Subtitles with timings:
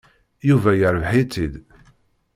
[0.49, 1.53] Yuba yerbeḥ-itt-id.